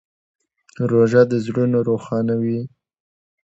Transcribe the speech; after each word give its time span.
روژه 0.89 1.21
د 1.31 1.33
زړونو 1.45 1.77
روښانوي. 1.89 2.61